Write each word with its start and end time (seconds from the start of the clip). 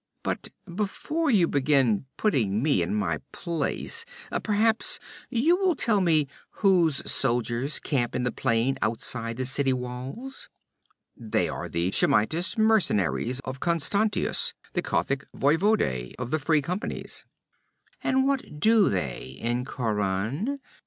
But 0.23 0.49
before 0.65 1.29
you 1.29 1.47
begin 1.47 2.07
putting 2.17 2.63
me 2.63 2.81
in 2.81 2.95
my 2.95 3.19
place 3.31 4.03
perhaps 4.41 4.99
you 5.29 5.55
will 5.55 5.75
tell 5.75 6.01
me 6.01 6.27
whose 6.65 7.03
soldiers 7.11 7.79
camp 7.79 8.15
in 8.15 8.23
the 8.23 8.31
plain 8.31 8.79
outside 8.81 9.37
the 9.37 9.45
city 9.45 9.73
walls?' 9.73 10.49
'They 11.15 11.47
are 11.49 11.69
the 11.69 11.91
Shemitish 11.91 12.57
mercenaries 12.57 13.41
of 13.41 13.59
Constantius, 13.59 14.55
the 14.73 14.81
Kothic 14.81 15.23
voivode 15.35 16.15
of 16.17 16.31
the 16.31 16.39
Free 16.39 16.63
Companies.' 16.63 17.23
'And 18.03 18.27
what 18.27 18.59
do 18.59 18.89
they 18.89 19.37
in 19.39 19.65
Khauran?' 19.65 20.59